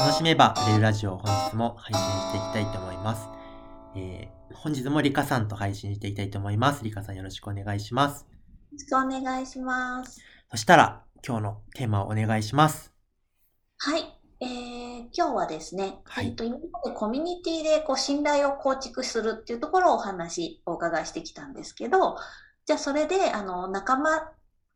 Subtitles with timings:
[0.00, 3.28] 楽しめば売れるラジオを本日も配信していきたいと思います。
[3.94, 6.82] えー、本日もリカさんと配信していきたいと思います。
[6.82, 8.22] リカさんよろしくお願いします。
[8.22, 8.26] よ
[8.72, 10.22] ろしくお願いします。
[10.50, 12.94] そしたら、今日のテーマをお願いします。
[13.76, 14.18] はい。
[14.40, 22.16] えー、今日はですね、はい、えっと、今までコミュニティでこう信頼を構築するっていうところをお話をお伺いしてきたんですけど、
[22.64, 24.32] じゃあそれで、あの、仲間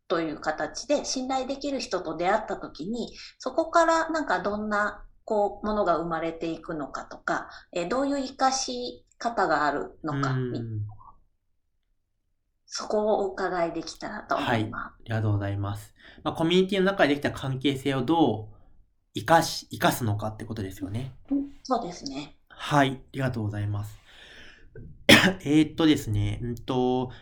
[0.06, 10.36] という形で信頼できる人と出会った時に、そこからなんかどんなこうものが生まれていくのかとか、えどういう活かし方があるのか、
[12.66, 14.82] そこをお伺いできたらと思います。
[14.82, 15.94] はい、ありがとうございます。
[16.22, 18.54] まあ、コミュニティの中でできた関係性をどう
[19.14, 21.12] 生かし、生かすのかってことですよね。
[21.62, 22.36] そうですね。
[22.48, 23.96] はい、ありがとうございます。
[25.44, 27.12] えっとですね、うんと、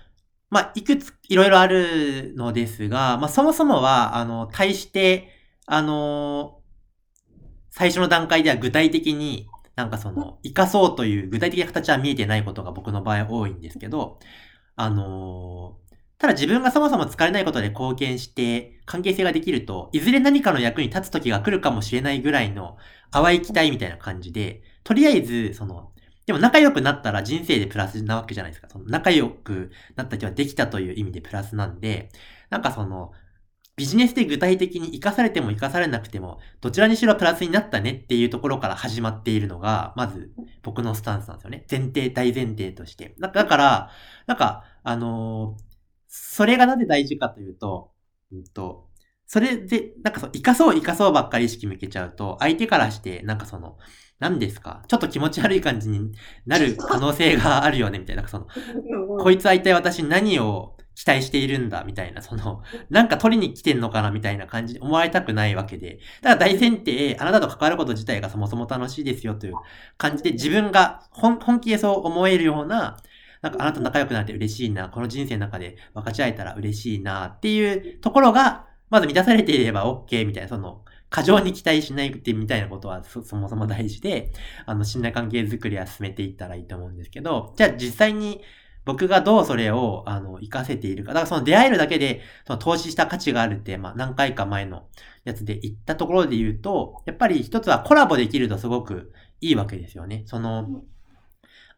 [0.48, 5.28] まあ、いくつ、いろいろあるのですが、まあ、そもそもは、あの、対して、
[5.66, 6.62] あの、
[7.73, 14.19] 最初の段階では具体的に、なんかその、生かそうという具体的な形は見えてないことが僕の場合多いんですけど、
[14.77, 15.77] あの
[16.19, 22.77] ただ自分がそもそも疲れないことで貢献して関係性ができると、いずれ何かの役に立つ時が来るかもしれないぐらいの
[23.11, 25.91] 淡い期待みたいな感じで、とりあえず、その、
[26.27, 28.69] でも仲良くなったら人生でプラスなわけじゃないですか。
[28.70, 32.11] その仲良くなった時はできたという意味でプラスなんで、
[32.50, 33.12] なんかその、
[33.77, 40.31] ビジネスで具体的に活かされても活かされなくても、どちらにしろプラスになったねっていうところから始まっているのが、まず
[40.62, 41.67] 僕のスタンスなんですよね。
[41.70, 43.15] 前提、大前提として。
[43.19, 43.91] だから、
[44.27, 45.62] なんか、あのー、
[46.09, 47.93] それがなぜ大事かというと、
[48.31, 48.89] うんと、
[49.27, 53.78] それで、なんかそう、生かそう生かそうばっかり意識向けちゃうと、相手からして、なんかその、
[54.19, 54.84] 何ですか？
[54.87, 56.12] ちょっと気持ち悪い感じに
[56.47, 58.28] なる可能性があるよね、みたいな。
[58.28, 58.47] その、
[59.19, 65.99] こいつは一体私に何を期待しているんだ、みたいな、その、なんか取りに来てんのかな、みたいな感じに思われたくないわけで。
[66.21, 69.55] だから大前提、あなたと関わること自体がそもそも楽しいですよという
[69.97, 72.99] 感じで、自分が本気でそう思えるような、
[73.41, 84.33] なんかあなた仲良くなって嬉しいな、この人生の中で分かち合えたら嬉しいな、っていうところが、まず満たされていれば OK みたいな、その、過剰に期待しないってみたいなことはそもそも大事で、
[84.65, 88.41] あの、信頼関係づくりは進めていったらいいと思うんですけど、じゃあ実際に
[88.84, 91.12] 僕がどうそれを、あの、活かせているか。
[91.12, 94.88] だからその出会えるだけで、その投資した価値があるって、まあ何回か前の
[95.25, 100.25] やつで言ったところで言うと、やっぱり一つはコラボできるとすごくいいわけですよね。
[100.26, 100.82] その、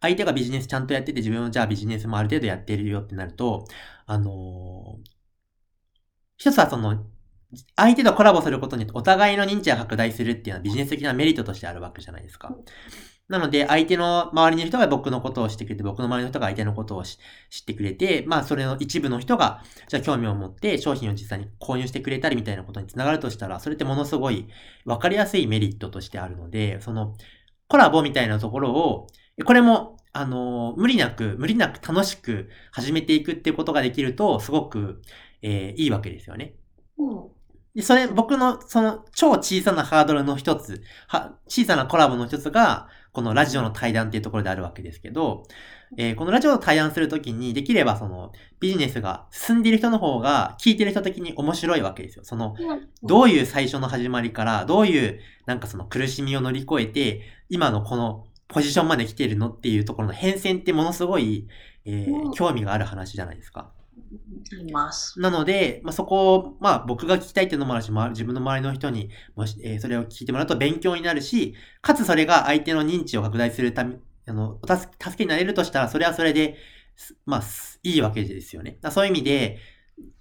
[0.01, 3.65] 相手がビジネスちゃんとやってて自分はじゃあビジネスもある程度やってるよってなると、
[4.07, 5.11] あのー、
[6.37, 7.05] 一つはその、
[7.77, 12.55] 相手とコラボすることにお互いの認知が拡大するっていうのはビジネス的なメリットとしてあるわけじゃないですか。
[13.29, 24.47] なので、相手の周りの人が僕のことを知ってくれて、僕の周りの人が相手のことを知ってくれて、まあ、それの一部の人が、じゃあ興味を持って商品を実際に購入してくれたりみたいなことにつながるとしたら、それってものすごい
[24.85, 27.15] 分かりやすいメリットとしてあるので、その、
[27.67, 29.07] コラボみたいなところを、
[29.47, 35.01] これも、あの、無理なく、無理なく楽しく始めていくっていうことができると、すごく、
[35.41, 36.55] えー、いいわけですよね。
[36.99, 37.29] うん。
[37.75, 45.45] で、それ、僕の、その、超小さなハードルの一つ、は、小さなコラボの一つが、このラジオの対談っていうところであるわけですけど、
[45.97, 52.25] えー、このラジオの対談するときに、できればその、ビジネスが進んでいる人の方が、聞いてる人的に面白いわけですよ。
[52.25, 52.57] その、
[53.05, 61.47] どういう最初の始まりから、どういう、なんかその苦しみを乗り越えて、今のこのポジションまで来てるのっていうところの変遷ってものすごい、
[61.85, 63.71] えー、興味がある話じゃないですか。
[64.61, 65.19] います。
[65.21, 73.97] なので、まあ、そこを、まあ、僕が聞きたいっていうのもあるし、まあ、自分の周りの人に、もし、えー、それを聞いてもらうと勉強になるし、かつそれが相手の認知を拡大するため、
[74.27, 76.57] あの、助けになれるとしたら、それはそれで、
[77.27, 77.43] まあ、
[77.83, 78.79] いいわけですよね。
[78.91, 79.59] そういう意味で、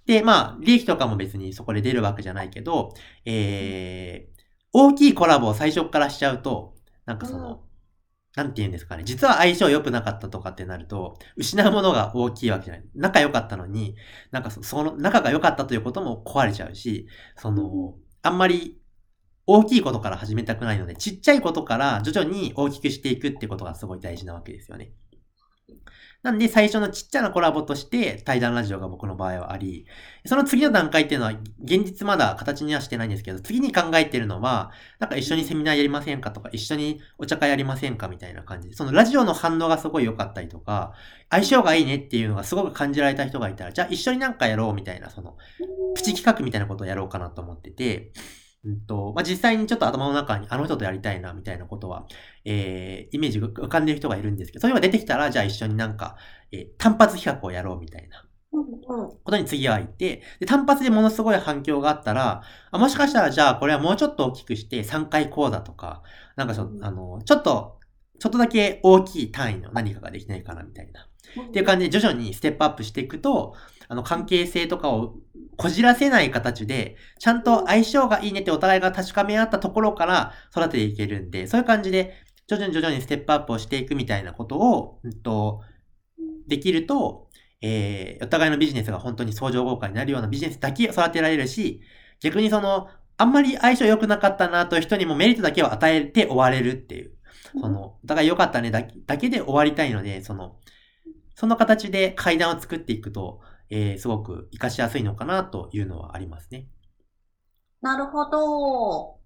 [0.06, 4.42] で、まあ、利益とかも別にそこで出るわけじゃないけど、えー、
[4.72, 6.74] 大きいコラボを最初からしちゃうと、
[7.06, 7.63] なんかその、
[8.36, 9.04] なんて言うんですかね。
[9.04, 12.84] 実は相性良くなかったとかってなると、失うものが大きいわけじゃない。
[12.94, 13.94] 仲良かったのに、
[14.32, 17.06] なんかその、仲が良かったということも壊れちゃうし、
[17.36, 18.80] その、あんまり
[19.46, 24.92] 大きいことから始めたくないので、ちっちゃいことから徐々に大きくしていくってことがすごい大事なわけですよね。
[26.24, 29.84] なんで最初のちっちゃなコラボとして対談ラジオが僕の場合はあり、
[30.24, 31.32] その次の段階っていうのは
[31.62, 38.70] 現実まだ形にはしてないんですけど、次に考えてるのは、なんか一緒にセミナーやりませんかとか、一緒にお茶会やりませんかみたいな感じ。
[38.70, 40.94] で、そのラジオの反応がすごい良かったりとか、
[41.28, 45.36] 相性がいいねっていうのがすごく感じられた人がいたら、じゃあ一緒になんかやろうみたいな、その、
[45.94, 48.12] プチ企画みたいなことをやろうかなと思ってて、
[48.64, 52.06] うんと、まあ、実際にちょっと頭の中にあの人とやりたいな、みたいなことは、
[52.44, 56.16] えー、イメージが浮かんでる人がいるんですけど、そういうのが出てきたら、じゃあ一緒になんか、
[56.50, 58.24] えー、単発企画をやろうみたいな。
[58.54, 66.02] ことに次は行って、で、単発でものすごい反響があったら、あもしかしたらじゃあこれはもうちょっと大きくして3回講座とか、
[66.36, 67.80] なんかそのあの、ちょっと、
[68.18, 71.08] ちょっとだけ大きい単位の何かができないかなみたいな。
[71.48, 73.54] っていう感じで徐々にステップアップしていくと、
[73.88, 75.16] あの、関係性とかを
[75.56, 82.14] こじらせない形で、ちゃんと相性がいいねってお互いが確かめ合ったところから育てていけるんで、そういう感じで、
[82.46, 85.60] 徐々に徐々にステップアップをしていくみたいなことを、うんと、
[86.46, 87.28] できると、
[87.62, 91.80] えー、お互いのビジネスが本当に相乗効果になるようなビジネスだけ育てられるし、
[92.20, 97.13] 逆にその、あんまり相性良くなかったなという人にもメリットだけを与えて終われるっていう。
[97.60, 100.56] その、お互い良かったねだけで終わりたいので、その、
[101.34, 103.40] その形で階段を作っていくと、
[103.70, 106.66] えー、すごく活かしやすいのかなというのはありますね。
[107.80, 109.18] なるほど。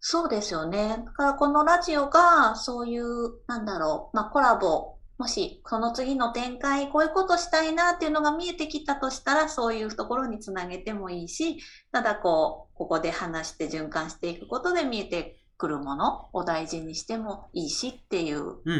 [0.00, 1.02] そうですよね。
[1.04, 11.58] だからこのラジオがそういう、なんだろう、まあコラボ、もしこの次の展開、こういうことしたいなっていうのが見えてきたとしたら、そういうところにつなげてもいいし、
[11.92, 18.74] ただこう、ここで話して循環していくことで見えてくるものを大事にしてもいいしっていう、うんうんう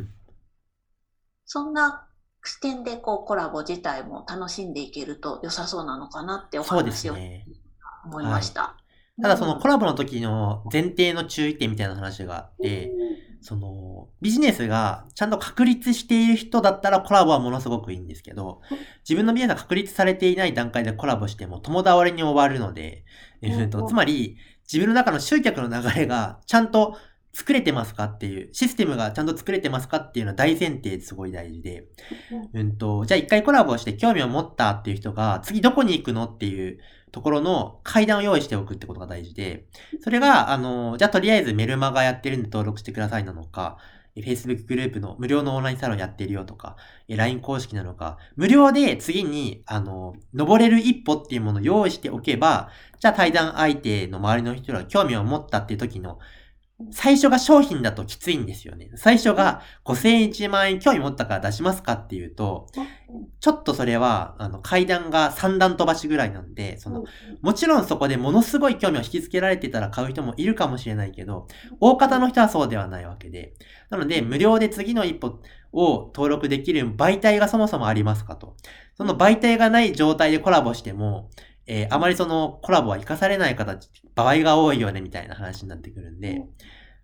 [0.00, 0.08] ん。
[1.44, 2.08] そんな
[2.42, 7.46] 視点でこうコラボ自体も楽しんでいけると良さそうなのかなってお話をね。
[8.04, 8.76] 思いました。
[9.22, 12.90] ただそのコラボの時の前提の注意点みたいな話があって、
[13.40, 18.60] そのビジネスがちゃんと確立している人だったらコラボはものすごくいいんですけど、
[19.08, 23.04] 自分のビジネスが確立されていない段階でコラボしても友倒れに終わるので、
[23.40, 24.36] えーとうんつまり
[24.70, 26.96] 自分の中の集客の流れがちゃんと
[27.34, 31.88] 作れてますかっていう、システムがちゃんと作れてますかっていうのは大前提すごい大事で、
[32.54, 32.76] うん。
[32.76, 36.78] と、じゃあ一回コラボして興味を持ったっていう人が次どこに行くのっていう
[37.10, 39.66] ところの階段を用意しておくってことが大事で、
[40.00, 46.76] それが、あの、じゃあとりあえずメルマガやってるんで登録してくださいなのか、え Facebook グループの無料のオンラインサロンやってるよとか、
[47.08, 52.70] LINE 公式なのか、無料で次に、あの、登れる一歩っていうものを用意しておけば、
[53.00, 56.18] じゃあ対談相手の周りの人が興味を持ったっていう時の、
[56.90, 58.90] 最初が商品だときついんですよね。
[58.96, 62.66] 最初が5000円1万円興味持ったから出しますかっていうと、
[63.38, 67.04] ちょっとそれは、あの、階段が3段飛ばしぐらいなんで、その、
[67.42, 71.46] もちろんそこでものすごい興味を引きつけられてたら買う人もいるかもしれないけど、
[71.78, 73.54] 大方の人はそうではないわけで。
[73.88, 75.40] なので、無料で次の一歩
[75.72, 78.56] を登録できる媒体がそもそもありますかと。
[78.96, 81.30] その媒体がない状態でコラボしても、
[81.66, 86.42] えーあまりそのコラボは活かされない形、場合が多いよねみたいな話になってくるんで、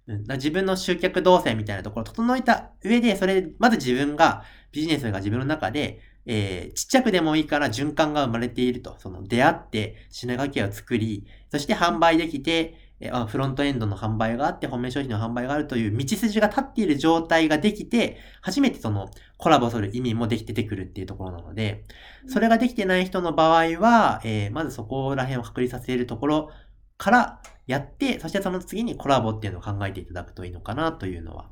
[0.06, 8.96] うん、自分の集客動線みたいなところを整えた上で、それ、まず自分が、ビジネスが自分の中で、えーちっちゃくでもいいから循環が生まれていると。
[8.98, 19.08] その出会って品書きを作り、そして販売できて、えフロントエンドの販売があって、本命商品の販売があるという道筋が立っている状態ができて、初めてその
[19.38, 21.84] コラボする意味もできて出てくるっていうところなので、
[22.26, 26.50] それができてない人の場合は、えーまずそこら辺を確立させるところ
[26.98, 31.50] からやって、そしてその次にコラボっていうのを考えていただくといいのかなというのは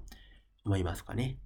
[0.67, 1.39] 思いますかね。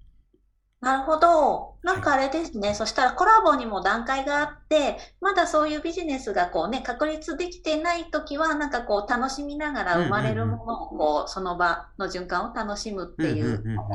[0.83, 1.77] なるほど。
[1.85, 2.75] なんかあれですね。
[2.75, 13.45] そしたらコラボにも段階があって、まだそういうビジネスがこうね、確立できてないときは、なんかこう楽しみながら生まれるものをこう、その場の循環を楽しむっていう。
[13.45, 13.87] うんうんうんうん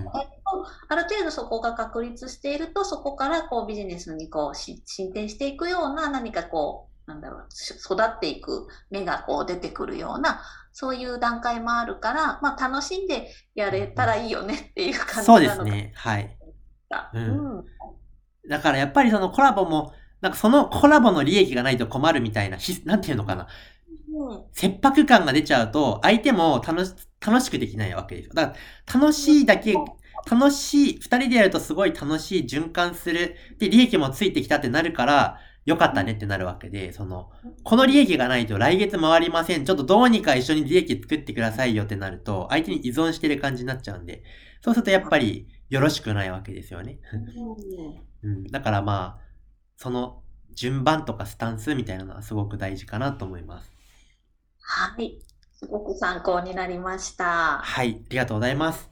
[0.87, 10.41] ある程度そこが確立していると、そこからこうビジネスにこうし進展していくような何かこう、なんだろう、し育っていく芽がこう出てくるような、
[10.71, 15.91] そういう段階もあるから、まあ楽しんでやれたらいいよねっていう感じなのかそうですね。
[15.95, 16.37] はい。
[16.89, 17.11] な。
[17.13, 17.65] うんうん
[18.49, 23.43] だからやっぱりそのコラボも、なんかそのコラボの利益がないと困るみたいな、ひなんていうのかな。
[23.43, 23.47] うん
[24.53, 28.33] 切迫感が出ちゃうと、相手も楽し、楽しくできないわけですよ。
[28.33, 28.55] だか
[28.93, 29.75] ら、楽しいだけ、
[30.29, 33.35] 楽しい、二人でやるとすごい楽しい循環する。
[33.59, 37.29] で、利益もついてきたってなるから、よかったねってなるわけで、その、
[37.63, 39.65] この利益がないと来月回りません。
[39.65, 44.23] ちょっとどうにか一緒に利益作ってくださいよってなると、相手に依存してる感じになっちゃうんで、
[44.61, 46.99] そうするとやっぱりよろしくないわけですよね。
[48.23, 49.27] うん、だからまあ、
[49.75, 53.71] その順番とかスタンスみたいなのはすごく大事かなと思います。
[54.61, 55.19] はい。
[55.53, 57.59] すごく参考になりました。
[57.59, 58.89] はい、ありがとうございます。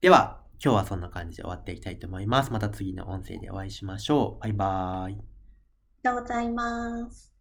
[0.00, 2.52] では、今日はそんな感じで終わっていきたいと思います。
[2.52, 4.42] また次の音声でお会いしましょう。
[4.42, 5.14] バイバーイ。
[5.14, 5.16] あり
[6.02, 7.37] がとうございます。